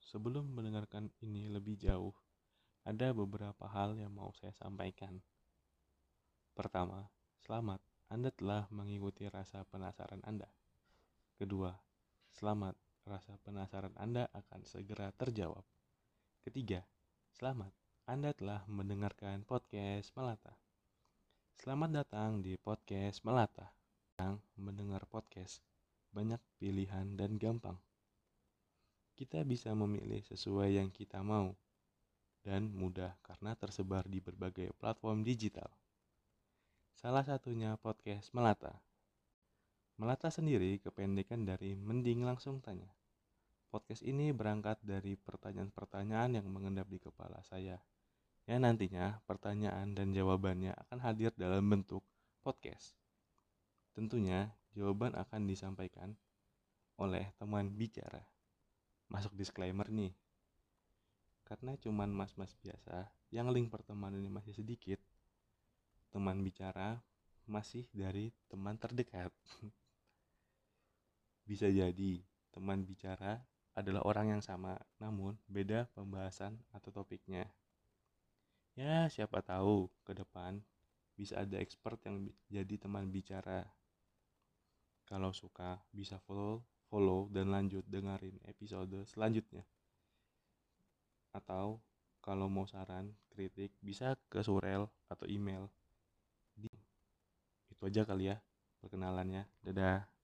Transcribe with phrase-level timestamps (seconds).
[0.00, 2.16] sebelum mendengarkan ini lebih jauh,
[2.80, 5.20] ada beberapa hal yang mau saya sampaikan.
[6.56, 7.04] Pertama,
[7.44, 10.48] selamat, Anda telah mengikuti rasa penasaran Anda.
[11.36, 11.76] Kedua,
[12.40, 12.72] selamat,
[13.04, 15.60] rasa penasaran Anda akan segera terjawab.
[16.48, 16.80] Ketiga,
[17.36, 17.76] selamat,
[18.08, 20.56] Anda telah mendengarkan podcast Melata.
[21.60, 23.68] Selamat datang di podcast Melata.
[24.16, 25.60] Yang mendengar podcast,
[26.16, 27.76] banyak pilihan dan gampang.
[29.16, 31.56] Kita bisa memilih sesuai yang kita mau
[32.44, 35.72] dan mudah karena tersebar di berbagai platform digital.
[37.00, 38.76] Salah satunya podcast Melata.
[39.96, 42.92] Melata sendiri kependekan dari mending langsung tanya.
[43.72, 47.80] Podcast ini berangkat dari pertanyaan-pertanyaan yang mengendap di kepala saya.
[48.44, 52.04] Ya nantinya pertanyaan dan jawabannya akan hadir dalam bentuk
[52.44, 52.92] podcast.
[53.96, 56.12] Tentunya jawaban akan disampaikan
[57.00, 58.35] oleh teman bicara.
[59.06, 60.12] Masuk disclaimer nih,
[61.46, 64.98] karena cuman mas-mas biasa yang link pertemanannya masih sedikit
[66.10, 66.98] teman bicara
[67.46, 69.30] masih dari teman terdekat.
[71.48, 73.38] Bisa jadi teman bicara
[73.78, 77.46] adalah orang yang sama namun beda pembahasan atau topiknya.
[78.74, 80.58] Ya siapa tahu ke depan
[81.14, 83.70] bisa ada expert yang jadi teman bicara.
[85.06, 89.66] Kalau suka bisa follow follow dan lanjut dengerin episode selanjutnya
[91.36, 91.76] atau
[92.24, 95.70] kalau mau saran, kritik bisa ke surel atau email.
[97.70, 98.40] Itu aja kali ya
[98.80, 99.46] perkenalannya.
[99.62, 100.15] Dadah.